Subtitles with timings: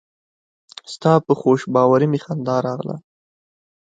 [0.93, 2.95] ستا په خوشباوري مې خندا راغله.